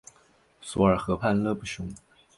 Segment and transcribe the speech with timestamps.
[0.61, 1.87] 索尔河畔勒布雄。